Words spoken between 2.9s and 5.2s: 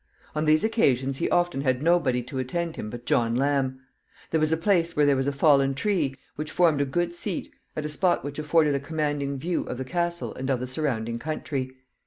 John Lamb. There was a place where there